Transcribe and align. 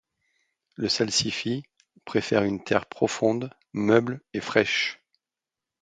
Le 0.77 0.89
salsifis 0.89 1.61
préfère 2.05 2.41
une 2.41 2.63
terre 2.63 2.87
profonde 2.87 3.53
meuble 3.73 4.19
et 4.33 4.41
fraîche. 4.41 4.99